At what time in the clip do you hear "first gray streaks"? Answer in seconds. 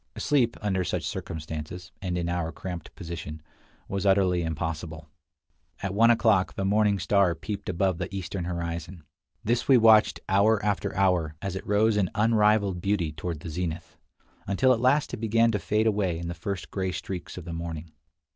16.33-17.37